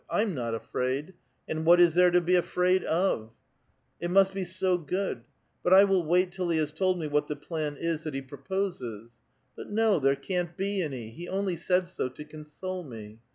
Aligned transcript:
I'm 0.09 0.33
not 0.33 0.55
afraid! 0.55 1.13
And 1.47 1.63
what 1.63 1.79
is 1.79 1.93
there 1.93 2.09
to 2.09 2.21
be 2.21 2.33
afraid 2.33 2.83
of? 2.85 3.33
It 3.99 4.09
must 4.09 4.33
be 4.33 4.43
so 4.43 4.75
good! 4.79 5.25
But 5.61 5.75
I 5.75 5.83
will 5.83 6.03
wait 6.03 6.31
till 6.31 6.49
he 6.49 6.57
has 6.57 6.71
told 6.73 6.97
me 6.97 7.05
what 7.05 7.27
the 7.27 7.35
plan 7.35 7.77
is 7.77 8.03
that 8.03 8.15
he 8.15 8.23
proposes. 8.23 9.19
But 9.55 9.69
no, 9.69 9.99
there 9.99 10.15
can't 10.15 10.57
be 10.57 10.81
any; 10.81 11.11
he 11.11 11.29
only 11.29 11.55
said 11.55 11.87
so 11.87 12.09
to 12.09 12.25
console 12.25 12.83
me. 12.83 13.19